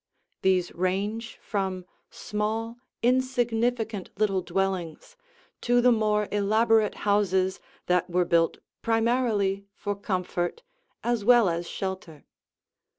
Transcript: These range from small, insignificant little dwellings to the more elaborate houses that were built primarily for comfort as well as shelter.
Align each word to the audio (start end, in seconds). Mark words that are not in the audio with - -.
These 0.41 0.73
range 0.73 1.37
from 1.43 1.85
small, 2.09 2.77
insignificant 3.03 4.09
little 4.17 4.41
dwellings 4.41 5.15
to 5.61 5.79
the 5.79 5.91
more 5.91 6.27
elaborate 6.31 6.95
houses 7.05 7.59
that 7.85 8.09
were 8.09 8.25
built 8.25 8.57
primarily 8.81 9.67
for 9.75 9.95
comfort 9.95 10.63
as 11.03 11.23
well 11.23 11.47
as 11.47 11.69
shelter. 11.69 12.25